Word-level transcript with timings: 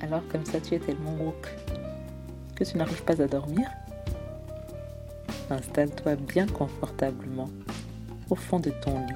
Alors 0.00 0.22
comme 0.28 0.44
ça 0.44 0.60
tu 0.60 0.74
es 0.74 0.78
tellement 0.78 1.14
woke 1.14 1.48
que 2.54 2.64
tu 2.64 2.76
n'arrives 2.76 3.02
pas 3.04 3.20
à 3.20 3.26
dormir 3.26 3.68
Installe-toi 5.50 6.16
bien 6.16 6.46
confortablement 6.46 7.48
au 8.28 8.34
fond 8.34 8.60
de 8.60 8.70
ton 8.70 8.98
lit, 8.98 9.14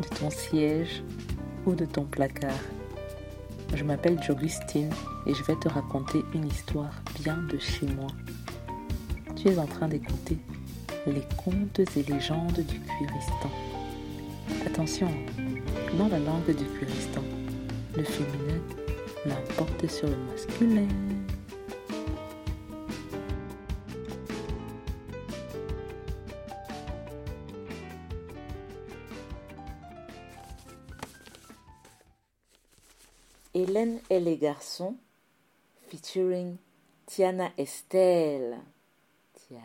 de 0.00 0.16
ton 0.16 0.30
siège 0.30 1.02
ou 1.66 1.74
de 1.74 1.84
ton 1.84 2.04
placard. 2.04 2.62
Je 3.74 3.82
m'appelle 3.82 4.22
Jogustine 4.22 4.90
et 5.26 5.34
je 5.34 5.42
vais 5.42 5.56
te 5.56 5.68
raconter 5.68 6.22
une 6.34 6.46
histoire 6.46 7.02
bien 7.20 7.36
de 7.50 7.58
chez 7.58 7.86
moi. 7.86 8.06
Tu 9.34 9.48
es 9.48 9.58
en 9.58 9.66
train 9.66 9.88
d'écouter 9.88 10.38
les 11.06 11.22
contes 11.36 11.80
et 11.80 12.02
légendes 12.04 12.60
du 12.60 12.80
Cuiristan. 12.80 13.50
Attention, 14.66 15.08
dans 15.98 16.08
la 16.08 16.18
langue 16.18 16.46
du 16.46 16.64
Cuiristan, 16.64 17.22
le 17.96 18.04
féminin 18.04 18.60
l'emporte 19.26 19.86
sur 19.86 20.08
le 20.08 20.16
masculin. 20.16 20.88
Hélène 33.52 34.00
et 34.08 34.20
les 34.20 34.36
garçons, 34.38 34.96
featuring 35.88 36.56
Tiana 37.06 37.50
Estelle. 37.58 38.58
Tiana. 39.34 39.64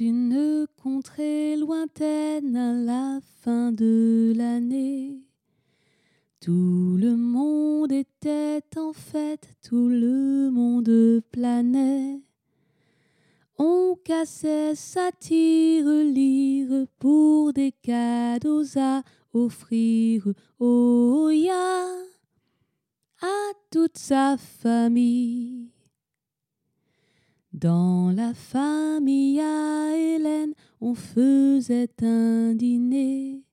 Une 0.00 0.66
contrée 0.82 1.56
lointaine 1.56 2.56
à 2.56 2.72
la 2.72 3.20
fin 3.40 3.72
de 3.72 4.32
l'année, 4.36 5.20
tout 6.40 6.96
le 6.98 7.16
monde 7.16 7.92
était 7.92 8.62
en 8.76 8.92
fête, 8.92 9.54
tout 9.62 9.88
le 9.88 10.50
monde 10.50 11.22
planait. 11.30 12.20
On 13.58 13.96
cassait 14.04 14.74
sa 14.74 15.10
lire 15.30 16.86
pour 16.98 17.52
des 17.52 17.72
cadeaux 17.72 18.64
à 18.76 19.02
offrir 19.32 20.26
au 20.58 21.30
ya 21.30 21.86
à 23.20 23.52
toute 23.70 23.98
sa 23.98 24.36
famille. 24.36 25.73
Dans 27.54 28.10
la 28.10 28.34
famille 28.34 29.38
à 29.38 29.96
Hélène, 29.96 30.54
on 30.80 30.94
faisait 30.94 32.02
un 32.02 32.52
dîner. 32.52 33.44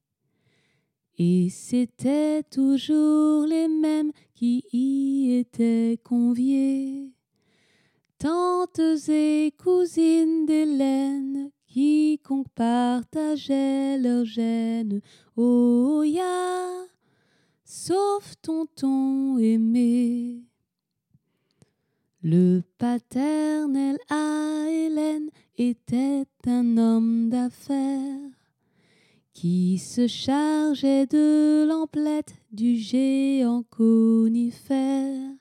Et 1.20 1.50
c'était 1.52 2.42
toujours 2.42 3.46
les 3.46 3.68
mêmes 3.68 4.12
qui 4.34 4.66
y 4.74 5.38
étaient 5.38 6.00
conviés. 6.04 7.12
Tantes 8.18 8.82
et 9.08 9.54
cousines 9.56 10.48
d'Hélène, 10.48 11.52
quiconque 11.68 12.50
partageait 12.56 14.00
leur 14.00 14.26
gêne, 14.26 15.02
oh 15.38 16.02
ya, 16.04 16.88
sauf 17.64 18.34
tonton 18.42 19.38
aimé. 19.38 20.42
Le 22.24 22.62
paternel 22.78 23.98
à 24.12 24.66
Hélène 24.70 25.32
était 25.58 26.26
un 26.46 26.78
homme 26.78 27.30
d'affaires 27.30 28.30
qui 29.34 29.80
se 29.80 30.06
chargeait 30.06 31.08
de 31.08 31.66
l'emplette 31.68 32.36
du 32.52 32.76
géant 32.76 33.64
conifère 33.72 35.32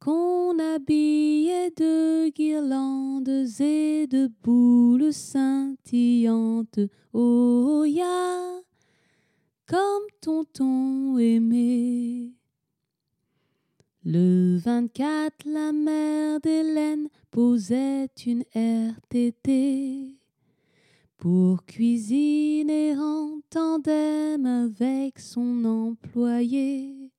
qu'on 0.00 0.58
habillait 0.58 1.70
de 1.76 2.28
guirlandes 2.30 3.46
et 3.60 4.08
de 4.08 4.28
boules 4.42 5.12
scintillantes. 5.12 6.80
Oh 7.12 7.84
ya, 7.86 8.62
comme 9.68 10.08
tonton 10.20 11.18
aimé. 11.18 12.37
Le 14.04 14.56
24, 14.58 15.44
la 15.44 15.72
mère 15.72 16.38
d'Hélène 16.40 17.08
posait 17.32 18.06
une 18.26 18.44
RTT 18.54 20.14
pour 21.16 21.64
cuisiner 21.66 22.96
en 22.96 23.40
tandem 23.50 24.46
avec 24.46 25.18
son 25.18 25.64
employé. 25.64 27.10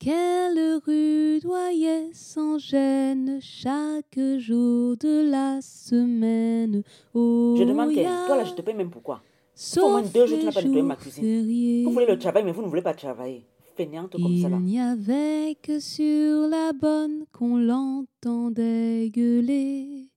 Qu'elle 0.00 0.80
rudoyait 0.84 2.10
sans 2.12 2.58
gêne 2.58 3.38
chaque 3.40 4.18
jour 4.38 4.96
de 4.96 5.30
la 5.30 5.60
semaine. 5.62 6.82
Oh, 7.14 7.54
je 7.56 7.62
demande 7.62 7.94
qu'elle, 7.94 8.04
toi 8.26 8.36
là, 8.36 8.44
je 8.44 8.54
te 8.54 8.62
paye 8.62 8.74
même 8.74 8.90
pourquoi 8.90 9.22
Sauf 9.54 9.84
au 9.84 9.88
moins 9.90 10.02
deux 10.02 10.26
jours, 10.26 10.38
tu 10.40 10.44
n'as 10.44 10.52
pas 10.52 10.62
nettoyé 10.62 10.82
ma 10.82 10.96
cuisine. 10.96 11.84
Vous 11.84 11.92
voulez 11.92 12.06
le 12.06 12.18
travail, 12.18 12.42
mais 12.42 12.52
vous 12.52 12.62
ne 12.62 12.68
voulez 12.68 12.82
pas 12.82 12.94
travailler. 12.94 13.46
Il 13.78 14.58
n'y 14.64 14.80
avait 14.80 15.56
que 15.62 15.78
sur 15.78 16.48
la 16.48 16.72
bonne 16.72 17.24
qu'on 17.32 17.58
l'entendait 17.58 19.08
gueuler 19.10 20.08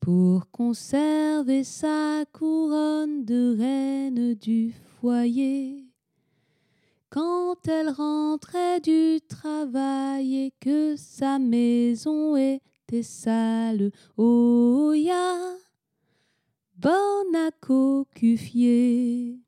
pour 0.00 0.50
conserver 0.50 1.64
sa 1.64 2.24
couronne 2.32 3.24
de 3.24 3.56
reine 3.58 4.34
du 4.34 4.74
foyer. 5.00 5.86
Quand 7.08 7.66
elle 7.66 7.88
rentrait 7.90 8.80
du 8.80 9.20
travail 9.26 10.36
et 10.36 10.52
que 10.60 10.96
sa 10.96 11.38
maison 11.38 12.36
était 12.36 13.02
sale, 13.02 13.90
oh 14.16 14.92
ya, 14.94 15.56
bonne 16.76 17.34
à 17.34 17.50
cocufier. 17.60 19.40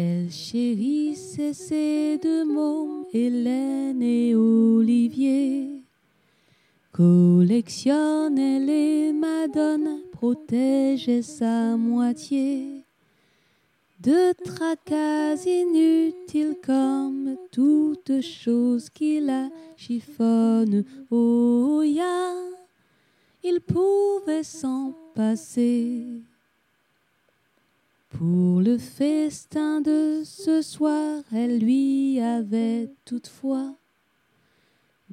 Elle 0.00 0.30
chérissait 0.30 1.52
ses 1.52 2.18
deux 2.18 2.44
mômes, 2.44 3.04
Hélène 3.12 4.00
et 4.00 4.32
Olivier. 4.36 5.82
Collectionnait 6.92 8.60
les 8.60 9.12
madones, 9.12 10.02
protégeait 10.12 11.22
sa 11.22 11.76
moitié. 11.76 12.84
De 13.98 14.32
tracas 14.44 15.44
inutiles 15.44 16.58
comme 16.64 17.36
toute 17.50 18.20
chose 18.20 18.90
qui 18.90 19.18
la 19.18 19.48
chiffonne. 19.76 20.84
Oh 21.10 21.82
ya, 21.84 22.36
il 23.42 23.60
pouvait 23.60 24.44
s'en 24.44 24.94
passer. 25.16 26.22
Pour 28.18 28.60
le 28.60 28.78
festin 28.78 29.80
de 29.80 30.22
ce 30.24 30.60
soir, 30.60 31.22
elle 31.32 31.60
lui 31.60 32.18
avait 32.20 32.90
toutefois 33.04 33.76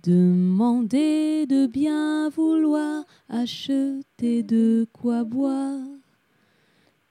demandé 0.01 1.45
de 1.45 1.67
bien 1.67 2.29
vouloir 2.29 3.05
acheter 3.29 4.41
de 4.41 4.87
quoi 4.91 5.23
boire. 5.23 5.85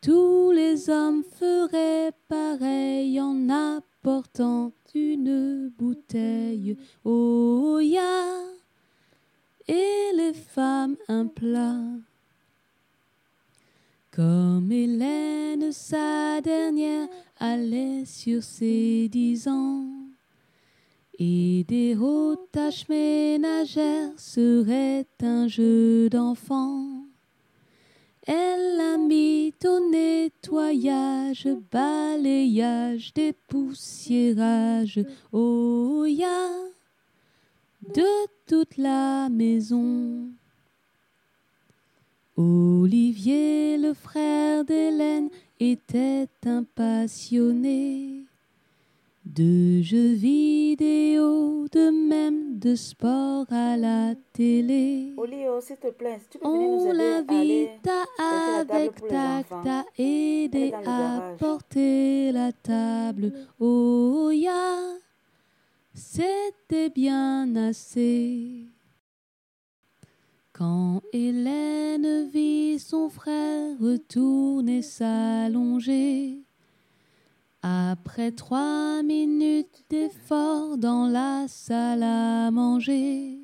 Tous 0.01 0.51
les 0.51 0.91
hommes 0.91 1.23
feraient 1.23 2.11
pareil 2.27 3.21
en 3.21 3.49
apportant 3.49 4.73
une 4.97 5.71
bouteille 5.79 6.77
oh 7.05 7.79
ya 7.81 8.41
et 9.69 10.11
les 10.17 10.35
femmes 10.35 10.97
un 11.07 11.27
plat. 11.27 11.79
Comme 14.11 14.73
sa 15.75 16.41
dernière, 16.41 17.09
allait 17.39 18.05
sur 18.05 18.43
ses 18.43 19.09
dix 19.09 19.49
ans, 19.49 19.87
et 21.19 21.65
des 21.67 21.97
hautes 21.97 22.51
tâches 22.53 22.89
ménagères 22.89 24.13
seraient 24.17 25.07
un 25.21 25.49
jeu 25.49 26.09
d'enfant. 26.09 27.05
Elle 28.27 28.81
a 28.81 28.97
mis 28.97 29.53
au 29.65 29.91
nettoyage, 29.91 31.49
balayage, 31.71 33.13
dépoussiérage, 33.13 35.01
oh 35.33 36.05
ya, 36.07 36.49
de 37.95 38.27
toute 38.47 38.77
la 38.79 39.29
maison. 39.29 40.31
Olivier, 42.37 43.79
le 43.79 43.95
frère 43.95 44.65
d'Hélène, 44.65 45.29
était 45.61 46.27
un 46.47 46.65
passionné 46.65 48.25
de 49.25 49.81
jeux 49.83 50.15
vidéo, 50.15 51.67
de 51.71 51.91
même 52.09 52.59
de 52.59 52.75
sport 52.75 53.47
à 53.51 53.77
la 53.77 54.15
télé. 54.33 55.13
Olio, 55.17 55.61
s'il 55.61 55.77
te 55.77 55.91
plaît, 55.93 56.21
tu 56.29 56.39
peux 56.39 56.49
venir 56.49 56.71
nous 56.71 56.91
aider 56.91 57.03
à 57.23 57.41
aller 57.41 57.71
avec 58.61 59.07
tac, 59.07 59.47
t'a 59.63 59.85
aidé 59.97 60.73
à 60.85 61.35
porter 61.39 62.33
la 62.33 62.51
table. 62.51 63.33
Oh 63.61 64.31
ya, 64.33 64.97
c'était 65.95 66.91
bien 66.91 67.55
assez. 67.55 68.74
Quand 70.57 71.03
Hélène 71.13 72.29
vit 72.29 72.79
son 72.79 73.09
frère 73.09 73.77
retourner 73.81 74.83
s'allonger, 74.83 76.45
après 77.61 78.31
trois 78.31 79.03
minutes 79.03 79.85
d'effort 79.91 80.79
dans 80.79 81.09
la 81.09 81.47
salle 81.49 82.05
à 82.05 82.53
manger, 82.53 83.41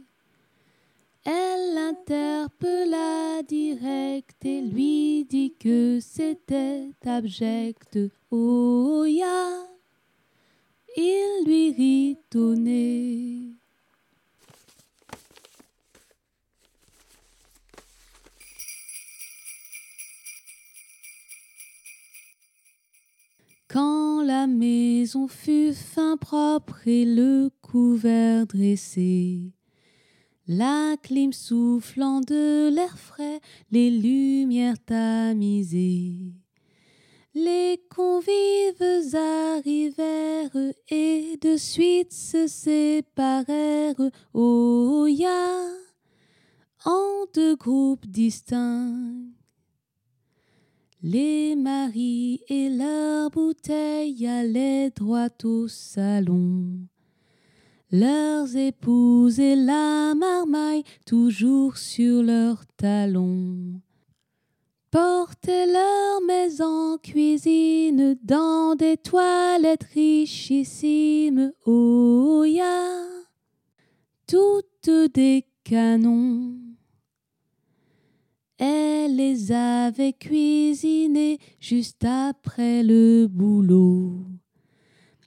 elle 1.24 1.74
l'interpella 1.74 3.42
direct 3.42 4.44
et 4.44 4.60
lui 4.60 5.24
dit 5.24 5.52
que 5.58 5.98
c'était 6.00 6.92
abject. 7.04 7.98
Oh 8.30 9.04
ya, 9.04 9.66
il 10.96 11.42
lui 11.44 11.72
rit 11.72 12.18
au 12.36 12.54
nez. 12.54 13.59
Quand 23.72 24.22
la 24.22 24.49
maison 24.49 25.28
fut 25.28 25.72
fin 25.72 26.17
propre 26.17 26.88
et 26.88 27.05
le 27.05 27.50
couvert 27.62 28.44
dressé, 28.44 29.52
la 30.49 30.96
clim 31.00 31.32
soufflant 31.32 32.20
de 32.20 32.69
l'air 32.69 32.99
frais, 32.99 33.38
les 33.70 33.93
lumières 33.93 34.84
tamisées. 34.84 36.32
Les 37.32 37.81
convives 37.94 39.14
arrivèrent 39.14 40.73
et 40.88 41.38
de 41.40 41.56
suite 41.56 42.12
se 42.12 42.49
séparèrent, 42.49 44.11
oh 44.34 45.06
ya, 45.08 45.46
en 46.84 47.25
deux 47.32 47.55
groupes 47.55 48.06
distincts. 48.08 49.39
Les 51.02 51.56
maris 51.56 52.43
et 52.49 52.69
leurs 52.69 53.31
bouteilles 53.31 54.26
allaient 54.26 54.91
droit 54.91 55.31
au 55.44 55.67
salon. 55.67 56.88
Leurs 57.91 58.55
épouses 58.55 59.41
et 59.41 59.56
la 59.56 60.14
marmaille 60.14 60.85
toujours 61.06 61.79
sur 61.79 62.23
leurs 62.23 62.67
talons 62.76 63.81
portaient 64.91 65.67
leurs 65.67 66.20
mets 66.26 66.61
en 66.61 66.99
cuisine 66.99 68.19
dans 68.23 68.75
des 68.75 68.99
toilettes 68.99 69.87
richissimes. 69.94 71.52
Oh 71.64 72.44
ya, 72.44 73.06
toutes 74.26 74.91
des 75.14 75.47
canons. 75.64 76.69
Elle 78.62 79.16
les 79.16 79.52
avait 79.52 80.12
cuisinées 80.12 81.38
juste 81.60 82.04
après 82.04 82.82
le 82.82 83.26
boulot. 83.26 84.18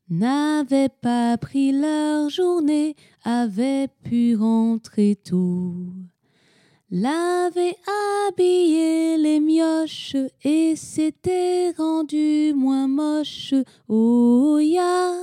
N'avaient 0.07 0.93
pas 1.01 1.35
pris 1.39 1.71
leur 1.71 2.29
journée, 2.29 2.95
avaient 3.23 3.87
pu 4.03 4.35
rentrer 4.35 5.15
tôt. 5.15 5.73
L'avait 6.91 7.75
habillé 8.27 9.17
les 9.17 9.39
mioches 9.39 10.15
et 10.43 10.75
s'était 10.75 11.71
rendu 11.75 12.53
moins 12.55 12.87
moche, 12.87 13.55
oh 13.87 14.59
ya, 14.59 15.15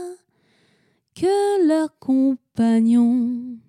que 1.15 1.65
leurs 1.69 1.97
compagnons. 2.01 3.61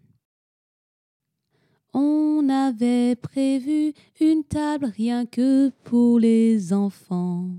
On 1.94 2.48
avait 2.50 3.16
prévu 3.16 3.94
une 4.20 4.44
table 4.44 4.92
rien 4.96 5.26
que 5.26 5.70
pour 5.84 6.20
les 6.20 6.72
enfants. 6.72 7.50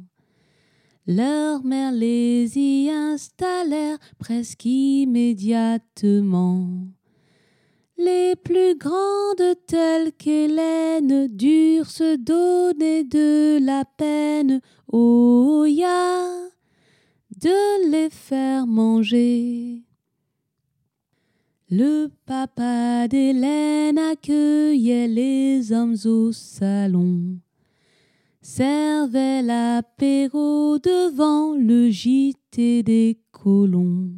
Leurs 1.06 1.64
mères 1.64 1.92
les 1.92 2.56
y 2.56 2.90
installèrent 2.90 3.98
presque 4.18 4.64
immédiatement. 4.64 6.68
Les 7.98 8.34
plus 8.36 8.76
grandes 8.76 9.56
telles 9.66 10.12
qu'Hélène 10.12 11.28
durent 11.28 11.90
se 11.90 12.16
donner 12.16 13.04
de 13.04 13.58
la 13.64 13.84
peine, 13.84 14.60
oh 14.90 15.66
ya, 15.66 16.24
de 17.36 17.90
les 17.90 18.10
faire 18.10 18.66
manger. 18.66 19.82
Le 21.74 22.08
papa 22.26 23.08
d'Hélène 23.08 23.96
accueillait 23.96 25.08
les 25.08 25.72
hommes 25.72 25.96
au 26.04 26.30
salon, 26.30 27.38
servait 28.42 29.40
l'apéro 29.40 30.78
devant 30.78 31.54
le 31.54 31.88
gîte 31.88 32.56
des 32.56 33.18
colons. 33.30 34.10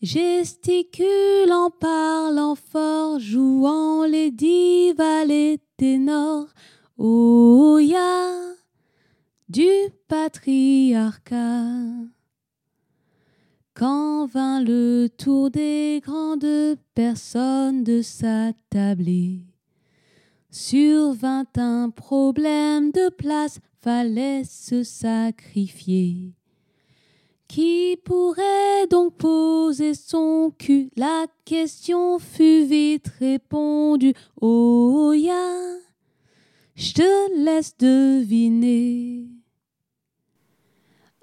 Gesticulant, 0.00 1.70
parlant 1.78 2.56
fort, 2.56 3.20
jouant 3.20 4.04
les 4.04 4.32
divas, 4.32 5.24
les 5.24 5.60
ténors, 5.76 6.48
oh 6.98 7.78
ya, 7.78 8.32
du 9.48 9.70
patriarcat. 10.08 11.38
Quand 13.82 14.26
vint 14.26 14.62
le 14.62 15.08
tour 15.08 15.50
des 15.50 16.00
grandes 16.04 16.76
personnes 16.94 17.82
de 17.82 18.00
s'attabler, 18.00 19.40
survint 20.52 21.46
un 21.56 21.90
problème 21.90 22.92
de 22.92 23.08
place, 23.08 23.58
fallait 23.80 24.44
se 24.44 24.84
sacrifier. 24.84 26.32
Qui 27.48 27.96
pourrait 28.04 28.86
donc 28.88 29.16
poser 29.16 29.94
son 29.94 30.52
cul? 30.56 30.88
La 30.96 31.26
question 31.44 32.20
fut 32.20 32.64
vite 32.64 33.08
répondue. 33.18 34.14
Oh 34.40 35.12
ya, 35.12 35.56
je 36.76 36.92
te 36.92 37.44
laisse 37.44 37.76
deviner. 37.76 39.31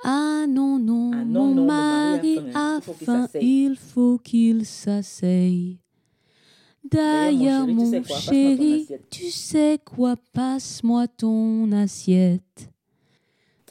Ah 0.04 0.46
non, 0.48 0.80
non, 0.80 1.12
ah 1.14 1.26
mon 1.26 1.66
mari 1.66 2.40
a 2.54 2.80
faim, 2.82 3.28
il 3.42 3.76
faut 3.76 4.18
qu'il 4.18 4.66
s'asseye. 4.66 5.78
D'ailleurs, 6.84 7.68
mon 7.68 8.04
chéri, 8.04 8.88
tu 9.10 9.30
sais 9.30 9.80
quoi, 9.84 10.16
passe-moi 10.34 11.08
ton 11.08 11.72
assiette. 11.72 12.70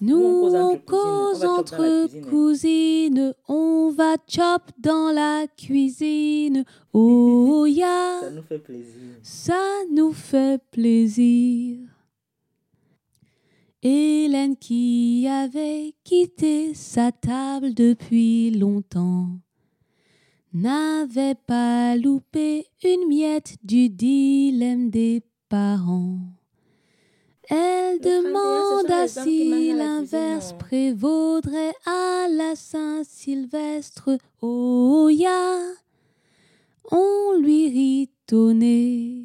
Nous, 0.01 0.55
on 0.55 0.79
cause 0.79 1.45
entre 1.45 2.09
cousines, 2.29 3.35
on 3.49 3.91
va 3.91 4.15
chop 4.29 4.63
dans 4.79 5.11
la 5.13 5.47
cuisine. 5.57 6.65
Oh 6.93 7.67
ya, 7.69 8.21
ça 8.21 8.31
nous 8.31 8.43
fait 8.43 8.59
plaisir. 8.59 9.03
Ça 9.23 9.61
nous 9.91 10.13
fait 10.13 10.63
plaisir. 10.71 11.79
Hélène 13.83 14.57
qui 14.57 15.27
avait 15.29 15.95
quitté 16.05 16.75
sa 16.75 17.13
table 17.13 17.75
depuis 17.75 18.51
longtemps 18.51 19.39
n'avait 20.53 21.35
pas 21.35 21.97
loupé 21.97 22.67
une 22.83 23.09
miette 23.09 23.57
du 23.63 23.89
dilemme 23.89 24.91
des 24.91 25.23
parents. 25.49 26.19
Elle 27.49 28.01
demanda 28.01 29.09
si 29.09 29.73
l'inverse 29.73 30.55
prévaudrait 30.59 31.75
à 31.87 32.27
la 32.31 32.55
Saint-Sylvestre. 32.57 34.19
Oh 34.43 35.09
ya, 35.11 35.59
on 36.91 37.39
lui 37.41 37.69
rit 37.69 38.11
au 38.33 38.53
nez. 38.53 39.18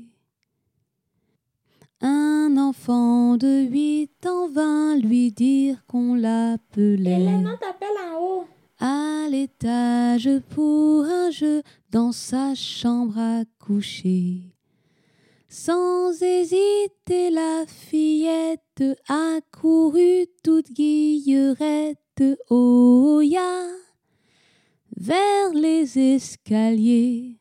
Un 2.05 2.57
enfant 2.57 3.37
de 3.37 3.63
huit 3.63 4.25
ans 4.25 4.49
vint 4.49 4.97
lui 4.97 5.31
dire 5.31 5.85
qu'on 5.87 6.15
l'appelait. 6.15 7.13
Hélène, 7.13 7.47
en 7.47 8.21
haut. 8.21 8.45
À 8.77 9.27
l'étage 9.29 10.29
pour 10.49 11.05
un 11.05 11.31
jeu 11.31 11.63
dans 11.91 12.11
sa 12.11 12.55
chambre 12.55 13.17
à 13.17 13.43
coucher. 13.57 14.41
Sans 15.47 16.21
hésiter, 16.21 17.29
la 17.29 17.63
fillette 17.67 18.83
accourut 19.07 20.27
toute 20.43 20.73
guillerette. 20.73 22.21
Oh 22.49 23.21
ya, 23.23 23.67
vers 24.97 25.53
les 25.53 25.97
escaliers. 25.97 27.37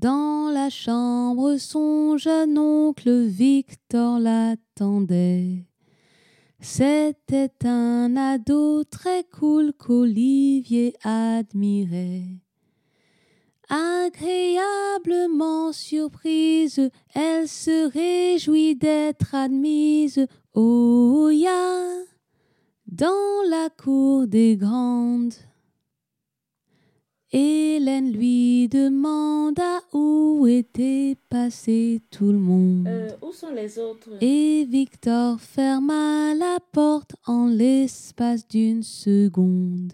Dans 0.00 0.52
la 0.54 0.70
chambre, 0.70 1.56
son 1.56 2.16
jeune 2.18 2.56
oncle 2.56 3.24
Victor 3.24 4.20
l'attendait. 4.20 5.66
C'était 6.60 7.50
un 7.64 8.14
ado 8.14 8.84
très 8.84 9.24
cool 9.24 9.72
qu'Olivier 9.72 10.94
admirait. 11.02 12.28
Agréablement 13.68 15.72
surprise, 15.72 16.90
elle 17.12 17.48
se 17.48 17.90
réjouit 17.90 18.76
d'être 18.76 19.34
admise. 19.34 20.28
Oh 20.54 21.28
ya, 21.32 21.88
dans 22.86 23.42
la 23.50 23.68
cour 23.70 24.28
des 24.28 24.56
grandes. 24.56 25.34
Hélène 27.30 28.10
lui 28.12 28.68
demanda 28.68 29.82
où 29.92 30.46
était 30.46 31.14
passé 31.28 32.00
tout 32.10 32.32
le 32.32 32.38
monde. 32.38 32.88
Euh, 32.88 33.10
où 33.20 33.32
sont 33.32 33.52
les 33.54 33.78
autres? 33.78 34.08
Et 34.22 34.64
Victor 34.64 35.38
ferma 35.38 36.34
la 36.34 36.58
porte 36.72 37.16
en 37.26 37.48
l'espace 37.48 38.48
d'une 38.48 38.82
seconde. 38.82 39.92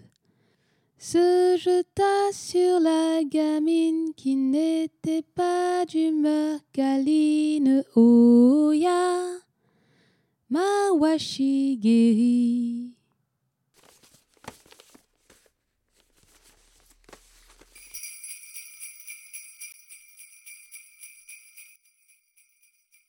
Se 0.97 1.57
jeta 1.57 2.31
sur 2.31 2.79
la 2.79 3.21
gamine 3.25 4.13
qui 4.15 4.37
n'était 4.37 5.25
pas 5.35 5.85
d'humeur 5.85 6.59
câline. 6.71 7.83
Oh 7.95 8.71
ya, 8.71 9.19
ma 10.49 10.89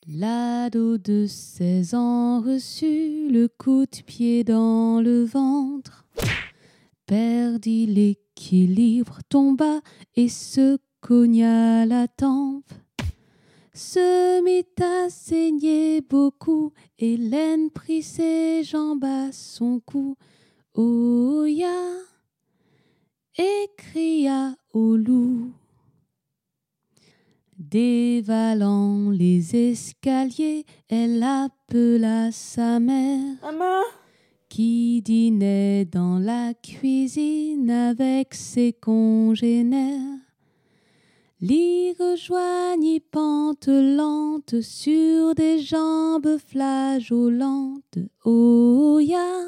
L'ado 0.08 0.98
de 0.98 1.26
16 1.26 1.94
ans 1.94 2.40
reçut 2.40 3.28
le 3.28 3.48
coup 3.48 3.86
de 3.86 4.02
pied 4.02 4.44
dans 4.44 5.00
le 5.00 5.25
ventre, 5.25 6.06
perdit 7.06 7.86
l'équilibre, 7.86 9.18
tomba 9.28 9.80
et 10.14 10.28
se 10.28 10.78
cogna 11.00 11.84
la 11.86 12.06
tempe. 12.06 12.70
Se 13.75 14.44
mit 14.44 14.80
à 14.80 15.10
saigner 15.10 16.02
beaucoup, 16.02 16.72
Hélène 17.00 17.70
prit 17.72 18.04
ses 18.04 18.62
jambes 18.62 19.04
à 19.04 19.32
son 19.32 19.80
cou. 19.80 20.14
Oh 20.75 21.44
ya, 21.46 21.82
et 23.36 23.70
cria 23.76 24.54
au 24.72 24.94
loup. 24.94 25.50
Dévalant 27.58 29.08
les 29.10 29.56
escaliers, 29.56 30.66
elle 30.90 31.22
appela 31.22 32.30
sa 32.30 32.78
mère, 32.78 33.36
Maman? 33.42 33.80
Qui 34.50 35.00
dînait 35.00 35.86
dans 35.86 36.18
la 36.18 36.52
cuisine 36.52 37.70
avec 37.70 38.34
ses 38.34 38.75
congénères. 38.75 40.18
L'y 41.40 41.92
rejoignit 41.92 43.00
pantelante 43.00 44.60
sur 44.60 45.34
des 45.34 45.58
jambes 45.58 46.36
flageolantes. 46.38 47.98
Oh 48.25 48.98
ya, 49.00 49.44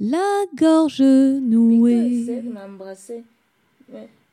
la 0.00 0.44
gorge 0.56 1.02
nouée. 1.02 2.24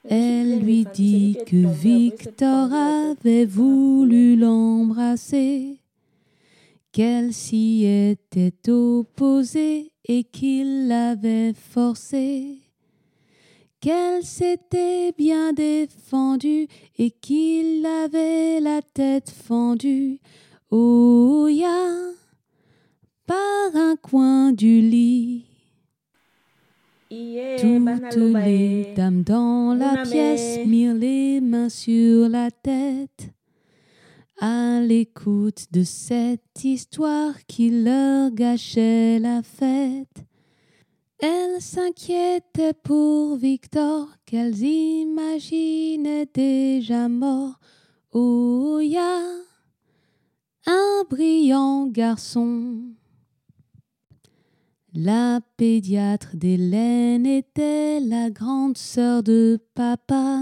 Elle 0.08 0.60
lui 0.60 0.86
dit 0.94 1.38
que 1.48 1.68
Victor 1.68 2.72
avait 2.72 3.46
voulu 3.46 4.36
l'embrasser, 4.36 5.80
qu'elle 6.92 7.34
s'y 7.34 7.86
était 7.86 8.70
opposée 8.70 9.92
et 10.08 10.24
qu'il 10.24 10.88
l'avait 10.88 11.54
forcée, 11.54 12.60
qu'elle 13.80 14.24
s'était 14.24 15.12
bien 15.18 15.54
défendue 15.54 16.68
et 17.00 17.10
qu'il 17.10 17.86
avait 17.86 18.60
la 18.60 18.82
tête 18.84 19.32
fendue. 19.32 20.20
Oh 20.70 21.48
ya, 21.50 22.12
par 23.26 23.76
un 23.76 23.96
coin 23.96 24.52
du 24.52 24.82
lit. 24.82 25.55
Toutes 27.60 28.36
les 28.46 28.94
dames 28.96 29.24
dans 29.24 29.74
la 29.74 30.04
pièce 30.04 30.66
mirent 30.66 30.96
les 30.96 31.42
mains 31.42 31.70
sur 31.70 32.30
la 32.30 32.52
tête 32.52 33.32
à 34.40 34.82
l'écoute 34.82 35.68
de 35.72 35.84
cette 35.84 36.64
histoire 36.64 37.34
qui 37.48 37.70
leur 37.84 38.32
gâchait 38.32 39.20
la 39.20 39.42
fête. 39.44 40.26
Elles 41.20 41.62
s'inquiétaient 41.62 42.74
pour 42.84 43.38
Victor 43.38 44.10
qu'elles 44.26 44.62
imaginaient 44.62 46.28
déjà 46.34 47.08
mort. 47.08 47.60
Oh 48.12 48.80
ya, 48.82 49.22
un 50.66 51.04
brillant 51.10 51.88
garçon. 51.88 52.85
La 54.98 55.42
pédiatre 55.58 56.38
d'Hélène 56.38 57.26
était 57.26 58.00
la 58.00 58.30
grande 58.30 58.78
sœur 58.78 59.24
de 59.24 59.60
papa. 59.74 60.40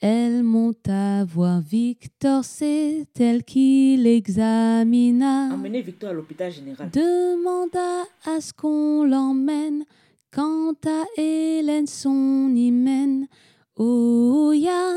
Elle 0.00 0.42
monta 0.42 1.24
voir 1.24 1.60
Victor, 1.60 2.44
c'est 2.44 3.06
elle 3.20 3.44
qui 3.44 3.96
l'examina. 3.96 5.54
Emmenez 5.54 5.82
Victor 5.82 6.10
à 6.10 6.12
l'hôpital 6.12 6.50
général. 6.50 6.90
Demanda 6.90 8.02
à 8.24 8.40
ce 8.40 8.52
qu'on 8.52 9.04
l'emmène. 9.04 9.84
Quant 10.32 10.74
à 10.84 11.04
Hélène, 11.16 11.86
son 11.86 12.52
hymen, 12.52 13.28
oh 13.76 14.52
ya, 14.52 14.92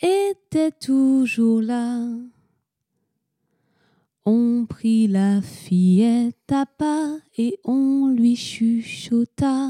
était 0.00 0.72
toujours 0.72 1.62
là. 1.62 2.00
On 4.24 4.66
prit 4.68 5.08
la 5.08 5.42
fillette 5.42 6.52
à 6.52 6.64
pas 6.64 7.16
et 7.36 7.58
on 7.64 8.06
lui 8.06 8.36
chuchota. 8.36 9.68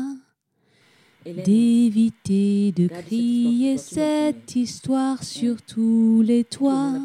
D'éviter 1.25 2.73
de 2.73 2.89
crier 2.89 3.79
cette 3.79 4.55
histoire 4.57 5.23
sur 5.23 5.63
tous 5.63 6.21
les 6.21 6.45
toits. 6.45 6.99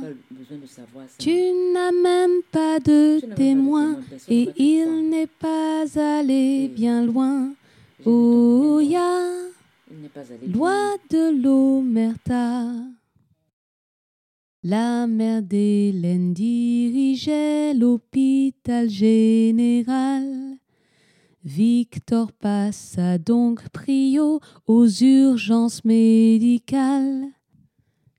Tu 1.20 1.36
n'as 1.74 1.92
même 1.92 2.42
pas 2.52 2.80
de 2.80 3.22
témoin 3.36 4.00
et 4.28 4.50
il 4.58 5.10
n'est 5.10 5.28
pas 5.28 5.86
allé 6.18 6.68
bien 6.68 7.06
loin. 7.06 7.54
Oh 8.06 8.80
ya, 8.82 9.30
loi 10.48 10.98
de 11.10 11.42
l'omerta. 11.42 12.66
La 14.70 15.08
mère 15.08 15.44
d'Hélène 15.44 16.34
dirigeait 16.34 17.74
l'hôpital 17.74 18.90
général. 18.90 20.58
Victor 21.46 22.34
passa 22.34 23.18
donc 23.18 23.70
prio 23.70 24.42
aux 24.66 24.90
urgences 24.90 25.86
médicales. 25.86 27.28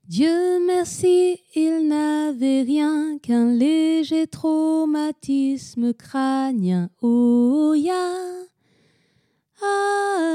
Dieu 0.07 0.65
merci, 0.65 1.37
il 1.53 1.87
n'avait 1.87 2.63
rien 2.63 3.19
qu'un 3.21 3.53
léger 3.53 4.25
traumatisme 4.25 5.93
crânien. 5.93 6.89
Oh 7.03 7.75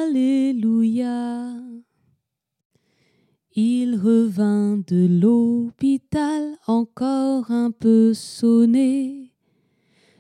Alléluia. 0.07 1.57
Il 3.57 3.95
revint 3.95 4.79
de 4.85 5.07
l'hôpital 5.07 6.57
encore 6.67 7.53
un 7.53 7.71
peu 7.71 8.13
sonné, 8.13 9.31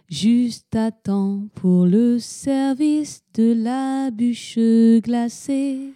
juste 0.08 0.76
à 0.76 0.92
temps 0.92 1.40
pour 1.56 1.84
le 1.84 2.20
service 2.20 3.24
de 3.34 3.52
la 3.52 4.12
bûche 4.12 4.56
glacée. 5.02 5.94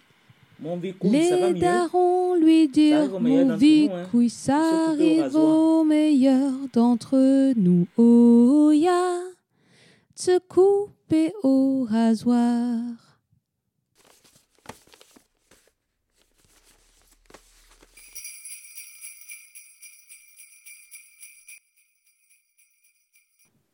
Mon 0.59 0.75
vicouille, 0.75 1.23
ça 1.29 1.37
va 1.37 1.47
Les 1.47 1.53
mieux? 1.53 1.59
darons 1.61 2.35
lui 2.35 2.67
dirent, 2.67 3.21
mon 3.21 3.45
nous, 3.45 3.51
hein. 3.53 3.55
vicouille, 3.55 4.29
ça 4.29 4.89
arrive 4.89 5.33
au 5.33 5.85
meilleur 5.85 6.51
d'entre 6.73 7.53
nous. 7.55 7.87
Oh 7.95 8.71
ya, 8.73 9.21
de 9.21 10.21
se 10.21 10.39
couper 10.39 11.31
au 11.43 11.85
rasoir. 11.89 12.81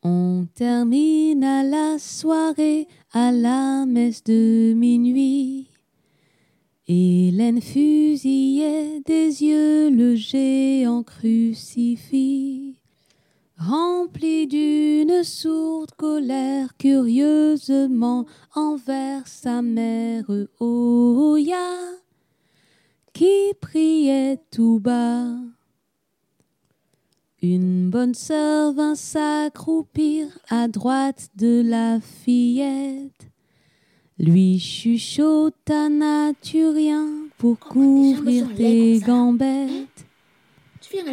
On 0.08 0.46
termina 0.54 1.64
la 1.64 1.98
soirée 1.98 2.86
à 3.12 3.32
la 3.32 3.86
messe 3.86 4.22
de 4.22 4.72
minuit. 4.72 5.68
Hélène 6.86 7.60
fusillait 7.60 9.00
des 9.04 9.42
yeux 9.42 9.90
le 9.90 10.14
géant 10.14 11.02
crucifix, 11.02 12.80
rempli 13.58 14.46
d'une 14.46 15.24
sourde 15.24 15.90
colère 15.96 16.76
curieusement 16.78 18.26
envers 18.54 19.26
sa 19.26 19.60
mère 19.60 20.30
Oya, 20.60 21.72
qui 23.12 23.54
priait 23.60 24.38
tout 24.52 24.78
bas. 24.78 25.34
Une 27.54 27.90
bonne 27.90 28.14
sœur 28.14 28.72
vint 28.72 28.96
s'accroupir 28.96 30.26
à 30.48 30.66
droite 30.66 31.28
de 31.36 31.62
la 31.64 32.00
fillette, 32.00 33.28
lui 34.18 34.58
chuchota 34.58 35.88
naturien 35.88 37.06
pour 37.38 37.56
oh, 37.60 37.68
couvrir 37.68 38.48
tes 38.56 38.98
gambettes. 38.98 40.06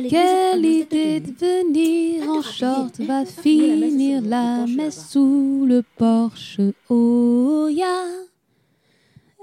Quelle 0.10 0.66
idée 0.66 1.20
de 1.20 1.34
venir 1.34 2.28
en 2.28 2.42
short 2.42 3.00
va 3.02 3.26
finir 3.26 4.24
la 4.24 4.66
messe 4.66 5.10
sous 5.10 5.66
le 5.68 5.84
porche. 5.98 6.60
Oh 6.90 7.68
ya, 7.70 8.06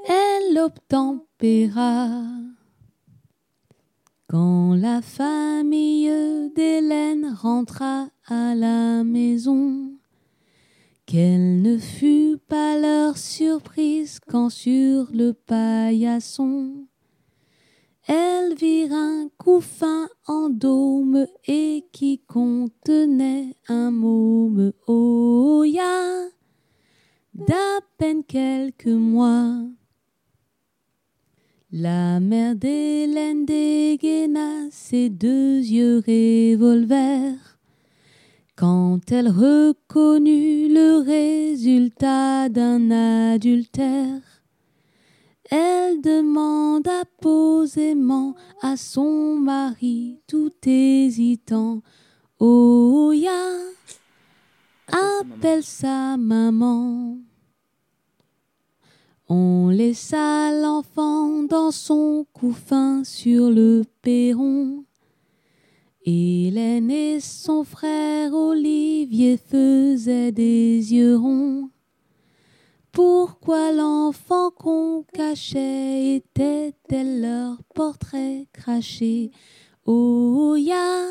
elle 0.08 0.58
obtempéra. 0.58 2.10
Quand 4.30 4.76
la 4.76 5.02
famille 5.02 6.08
d'Hélène 6.54 7.34
rentra 7.36 8.10
à 8.28 8.54
la 8.54 9.02
maison, 9.02 9.98
quelle 11.04 11.60
ne 11.60 11.76
fut 11.76 12.36
pas 12.46 12.78
leur 12.78 13.18
surprise 13.18 14.20
quand 14.28 14.48
sur 14.48 15.08
le 15.12 15.32
paillasson, 15.32 16.86
elles 18.06 18.54
virent 18.54 18.92
un 18.92 19.28
couffin 19.36 20.08
en 20.28 20.48
dôme 20.48 21.26
et 21.48 21.88
qui 21.90 22.20
contenait 22.20 23.56
un 23.66 23.90
môme. 23.90 24.72
Oh 24.86 25.64
ya, 25.66 26.28
d'à 27.34 27.80
peine 27.98 28.22
quelques 28.22 28.86
mois. 28.86 29.64
La 31.72 32.18
mère 32.18 32.56
d'Hélène 32.56 33.46
dégaina 33.46 34.68
ses 34.72 35.08
deux 35.08 35.58
yeux 35.58 35.98
revolver 36.04 37.36
quand 38.56 38.98
elle 39.12 39.28
reconnut 39.28 40.66
le 40.68 41.00
résultat 41.06 42.48
d'un 42.48 42.90
adultère. 42.90 44.20
Elle 45.48 46.00
demanda 46.00 47.04
posément 47.22 48.34
à 48.62 48.76
son 48.76 49.36
mari 49.36 50.18
tout 50.26 50.50
hésitant 50.66 51.82
Oh 52.40 53.12
ya, 53.14 53.30
appelle 54.88 55.62
sa 55.62 56.16
maman. 56.16 57.29
On 59.32 59.68
laissa 59.68 60.50
l'enfant 60.60 61.44
dans 61.44 61.70
son 61.70 62.26
couffin 62.32 63.04
sur 63.04 63.48
le 63.48 63.84
perron. 64.02 64.84
Hélène 66.04 66.90
et 66.90 67.20
son 67.20 67.62
frère 67.62 68.34
Olivier 68.34 69.36
faisaient 69.36 70.32
des 70.32 70.92
yeux 70.92 71.16
ronds. 71.16 71.70
Pourquoi 72.90 73.70
l'enfant 73.70 74.50
qu'on 74.50 75.04
cachait 75.14 76.16
était-elle 76.16 77.20
leur 77.20 77.62
portrait 77.72 78.48
craché? 78.52 79.30
Oh 79.86 80.56
ya, 80.58 81.06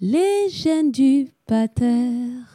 les 0.00 0.48
gènes 0.48 0.90
du 0.90 1.28
pater. 1.46 2.51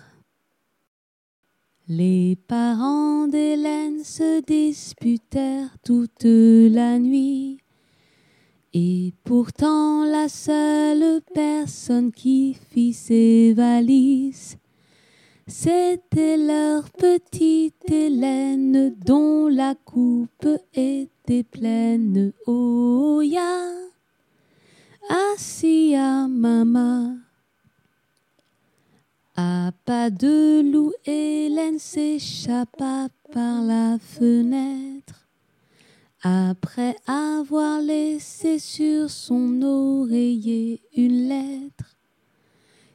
Les 1.90 2.36
parents 2.50 3.30
d'Hélène 3.30 4.04
se 4.04 4.42
disputèrent 4.42 5.78
toute 5.86 6.26
la 6.26 7.00
nuit, 7.00 7.60
et 8.74 9.14
pourtant 9.24 10.04
la 10.04 10.28
seule 10.28 11.22
personne 11.34 12.12
qui 12.12 12.58
fit 12.72 12.92
ses 12.92 13.54
valises, 13.54 14.58
c'était 15.48 16.36
leur 16.36 16.90
petite 16.90 17.90
Hélène 17.90 18.94
dont 19.06 19.48
la 19.48 19.74
coupe 19.74 20.50
était 20.74 21.44
pleine. 21.44 22.34
Oh 22.48 23.22
ya, 23.24 23.72
assis. 25.34 25.96
À 29.40 29.72
pas 29.86 30.10
de 30.10 30.62
loup, 30.62 30.94
Hélène 31.06 31.78
s'échappa 31.78 33.08
par 33.32 33.62
la 33.62 34.00
fenêtre. 34.00 35.28
Après 36.24 36.96
avoir 37.06 37.82
laissé 37.82 38.58
sur 38.58 39.12
son 39.12 39.62
oreiller 39.62 40.82
une 40.96 41.30
lettre 41.30 41.98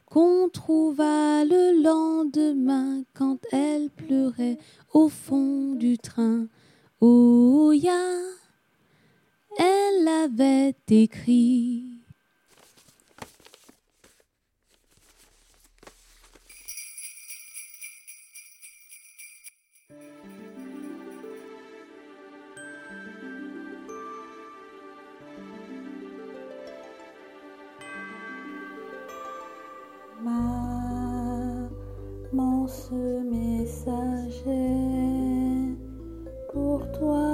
qu'on 0.05 0.49
trouva 0.49 1.45
le 1.45 1.81
lendemain 1.81 3.05
quand 3.15 3.39
elle 3.53 3.89
pleurait 3.91 4.59
au 4.93 5.09
fond 5.09 5.75
du 5.75 5.97
train. 5.97 6.49
Oh 7.01 7.71
ya, 7.73 8.19
elle 9.59 10.09
avait 10.09 10.75
écrit 10.89 11.92
Ce 32.89 33.23
message 33.23 34.43
est 34.49 35.77
pour 36.53 36.81
toi, 36.99 37.32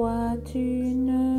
pourquoi 0.00 0.34
tu 0.50 0.58
ne 0.58 1.29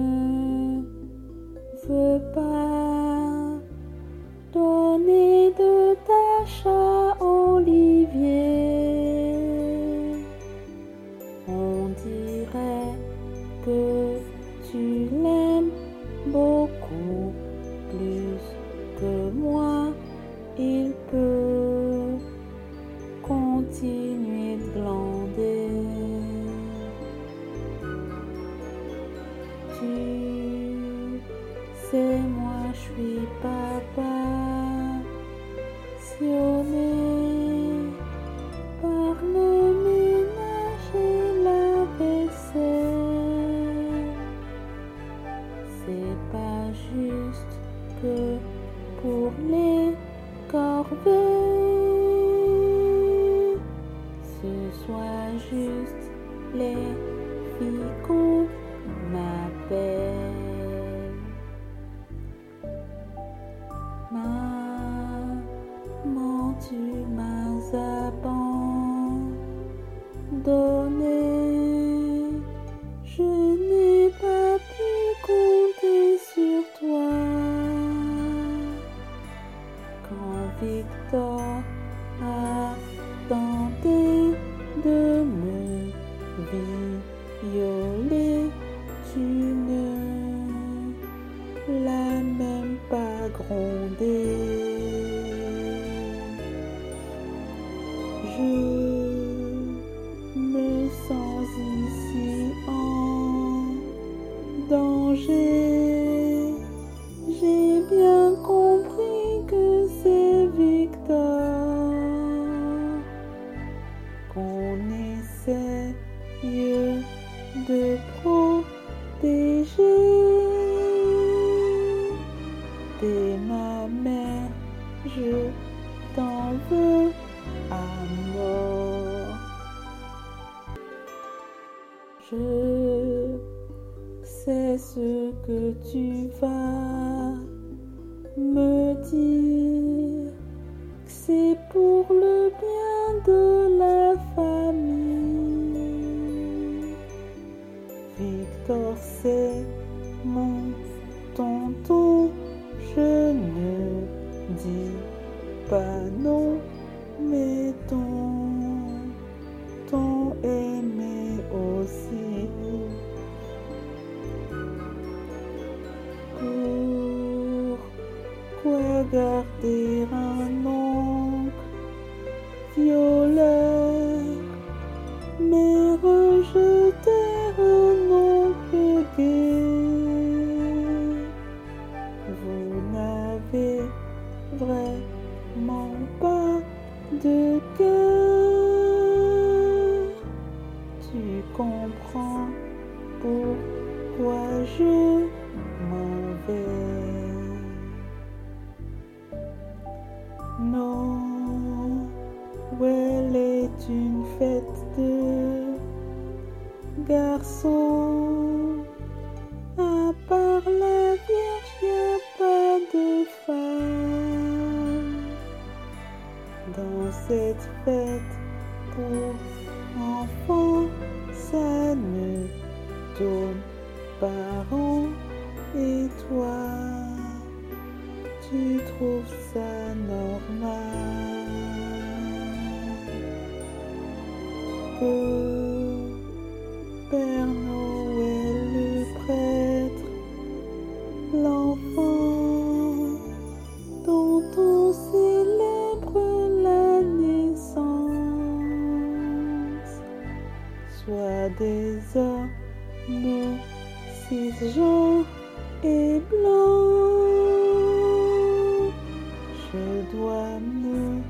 Je 259.71 260.01
dois 260.11 260.59
me 260.59 261.21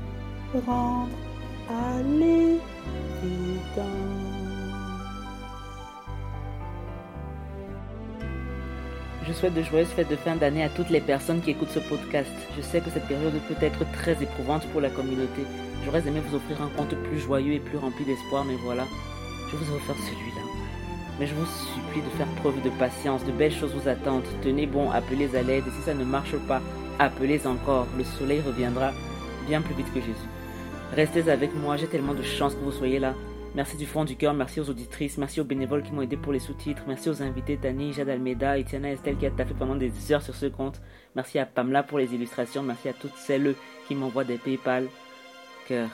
rendre 0.66 1.10
à. 1.68 2.02
Je 9.26 9.32
souhaite 9.32 9.54
de 9.54 9.62
joyeuses 9.62 9.88
fêtes 9.88 10.10
de 10.10 10.16
fin 10.16 10.36
d'année 10.36 10.64
à 10.64 10.68
toutes 10.68 10.90
les 10.90 11.00
personnes 11.00 11.40
qui 11.40 11.50
écoutent 11.50 11.70
ce 11.70 11.78
podcast. 11.78 12.30
Je 12.56 12.62
sais 12.62 12.80
que 12.80 12.90
cette 12.90 13.06
période 13.06 13.32
peut 13.48 13.64
être 13.64 13.84
très 13.92 14.20
éprouvante 14.22 14.66
pour 14.68 14.80
la 14.80 14.90
communauté. 14.90 15.42
J'aurais 15.84 16.06
aimé 16.06 16.20
vous 16.26 16.36
offrir 16.36 16.60
un 16.62 16.68
conte 16.76 16.94
plus 16.94 17.18
joyeux 17.18 17.52
et 17.54 17.60
plus 17.60 17.78
rempli 17.78 18.04
d'espoir, 18.04 18.44
mais 18.44 18.56
voilà, 18.64 18.84
je 19.52 19.56
vous 19.56 19.76
ai 19.76 19.80
celui-là. 19.80 20.42
Mais 21.20 21.26
je 21.26 21.34
vous 21.34 21.46
supplie 21.46 22.00
de 22.02 22.16
faire 22.16 22.28
preuve 22.40 22.62
de 22.62 22.70
patience, 22.70 23.24
de 23.24 23.32
belles 23.32 23.52
choses 23.52 23.74
vous 23.74 23.88
attendent. 23.88 24.24
Tenez 24.42 24.66
bon, 24.66 24.90
appelez 24.90 25.36
à 25.36 25.42
l'aide, 25.42 25.64
et 25.66 25.70
si 25.70 25.82
ça 25.84 25.94
ne 25.94 26.04
marche 26.04 26.36
pas, 26.48 26.62
appelez 26.98 27.46
encore. 27.46 27.86
Le 27.96 28.04
soleil 28.04 28.40
reviendra 28.40 28.92
bien 29.46 29.60
plus 29.60 29.74
vite 29.74 29.92
que 29.92 30.00
Jésus. 30.00 30.28
Restez 30.94 31.30
avec 31.30 31.54
moi, 31.54 31.76
j'ai 31.76 31.86
tellement 31.86 32.14
de 32.14 32.22
chance 32.22 32.54
que 32.54 32.60
vous 32.60 32.72
soyez 32.72 32.98
là. 32.98 33.14
Merci 33.54 33.76
du 33.76 33.84
fond 33.84 34.04
du 34.04 34.16
cœur, 34.16 34.32
merci 34.32 34.60
aux 34.60 34.70
auditrices, 34.70 35.18
merci 35.18 35.38
aux 35.38 35.44
bénévoles 35.44 35.82
qui 35.82 35.92
m'ont 35.92 36.00
aidé 36.00 36.16
pour 36.16 36.32
les 36.32 36.38
sous-titres, 36.38 36.84
merci 36.88 37.10
aux 37.10 37.22
invités 37.22 37.58
Tani, 37.58 37.92
Jade 37.92 38.08
Almeida, 38.08 38.58
Etienne 38.58 38.86
Estelle 38.86 39.18
qui 39.18 39.26
a 39.26 39.30
taffé 39.30 39.52
pendant 39.52 39.76
des 39.76 39.92
heures 40.10 40.22
sur 40.22 40.34
ce 40.34 40.46
compte, 40.46 40.80
merci 41.14 41.38
à 41.38 41.44
Pamela 41.44 41.82
pour 41.82 41.98
les 41.98 42.14
illustrations, 42.14 42.62
merci 42.62 42.88
à 42.88 42.94
toutes 42.94 43.16
celles 43.16 43.54
qui 43.86 43.94
m'envoient 43.94 44.24
des 44.24 44.38
PayPal. 44.38 44.88
Cœur. 45.68 45.90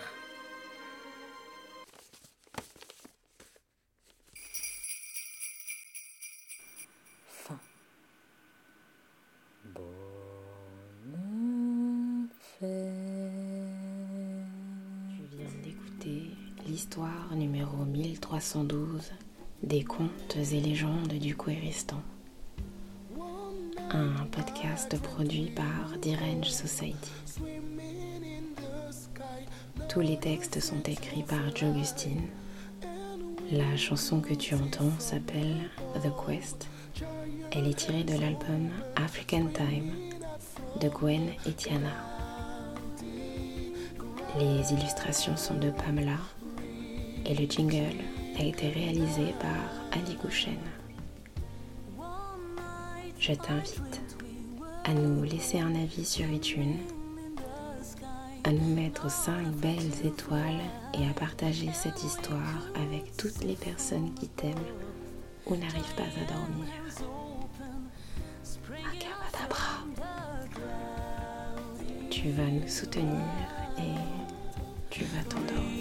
Numéro 17.32 17.84
1312 17.84 19.12
des 19.62 19.84
contes 19.84 20.37
et 20.37 20.61
légendes 20.61 21.12
du 21.12 21.37
Kouéristan. 21.37 22.00
Un 23.90 24.24
podcast 24.32 25.00
produit 25.00 25.52
par 25.54 25.98
Dirange 26.00 26.48
Society. 26.48 27.12
Tous 29.88 30.00
les 30.00 30.18
textes 30.18 30.61
sont 30.61 30.82
écrits 30.87 31.22
par 31.22 31.54
Jogustine. 31.54 32.22
La 33.52 33.76
chanson 33.76 34.20
que 34.20 34.34
tu 34.34 34.54
entends 34.54 34.98
s'appelle 34.98 35.70
The 36.02 36.11
Quest. 36.26 36.68
Elle 37.52 37.68
est 37.68 37.78
tirée 37.78 38.04
de 38.04 38.18
l'album 38.18 38.70
African 38.96 39.46
Time 39.54 39.92
de 40.80 40.88
Gwen 40.88 41.28
et 41.46 41.52
Tiana. 41.52 41.92
Les 44.38 44.72
illustrations 44.72 45.37
sont 45.37 45.58
de 45.58 45.70
Pamela 45.70 46.18
et 47.28 47.34
le 47.34 47.46
jingle 47.46 47.96
a 48.38 48.42
été 48.42 48.68
réalisé 48.70 49.34
par 49.38 49.92
Ali 49.92 50.16
Gouchen. 50.16 50.56
Je 53.18 53.32
t'invite 53.34 54.00
à 54.84 54.94
nous 54.94 55.22
laisser 55.22 55.60
un 55.60 55.74
avis 55.74 56.06
sur 56.06 56.26
iTunes, 56.30 56.78
à 58.44 58.52
nous 58.52 58.74
mettre 58.74 59.10
5 59.10 59.46
belles 59.56 60.06
étoiles 60.06 60.62
et 60.94 61.06
à 61.06 61.12
partager 61.12 61.68
cette 61.74 62.02
histoire 62.02 62.62
avec 62.74 63.14
toutes 63.16 63.44
les 63.44 63.56
personnes 63.56 64.14
qui 64.14 64.28
t'aiment 64.28 64.54
ou 65.46 65.56
n'arrivent 65.56 65.94
pas 65.96 66.04
à 66.04 66.32
dormir. 66.32 66.66
Tu 72.10 72.30
vas 72.30 72.46
nous 72.46 72.68
soutenir 72.68 73.20
et 73.78 73.94
tu 74.90 75.04
vas 75.04 75.22
t'endormir. 75.24 75.77